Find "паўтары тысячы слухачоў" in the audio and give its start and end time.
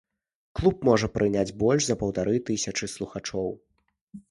2.01-3.49